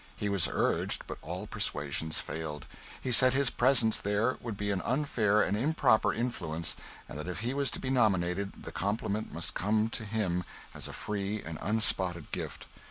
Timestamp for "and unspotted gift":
11.43-12.65